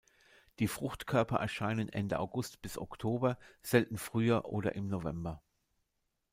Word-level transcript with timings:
Die 0.57 0.67
Fruchtkörper 0.67 1.35
erscheinen 1.35 1.87
Ende 1.87 2.17
August 2.17 2.63
bis 2.63 2.79
Oktober, 2.79 3.37
selten 3.61 3.99
früher 3.99 4.45
oder 4.45 4.73
im 4.73 4.87
November. 4.87 5.43